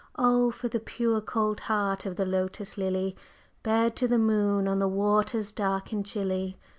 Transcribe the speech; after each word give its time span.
Oh, 0.17 0.49
for 0.49 0.67
the 0.67 0.79
pure 0.79 1.21
cold 1.21 1.59
heart 1.59 2.07
of 2.07 2.15
the 2.15 2.25
Lotus 2.25 2.75
Lily! 2.75 3.15
Bared 3.61 3.95
to 3.97 4.07
the 4.07 4.17
moon 4.17 4.67
on 4.67 4.79
the 4.79 4.87
waters 4.87 5.51
dark 5.51 5.91
and 5.91 6.03
chilly. 6.03 6.57